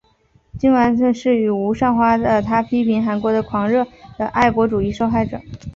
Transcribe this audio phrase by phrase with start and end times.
[0.57, 3.85] 金完燮是与吴善花的他批评韩国的狂热
[4.17, 5.39] 的爱国主义受害者。